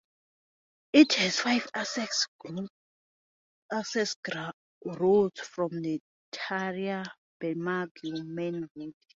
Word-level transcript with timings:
It 0.93 1.13
has 1.13 1.41
five 1.41 1.69
access 1.75 2.25
roads 4.83 5.39
from 5.41 5.79
the 5.79 6.01
Tathra-Bermagui 6.31 8.25
main 8.25 8.67
road. 8.75 8.93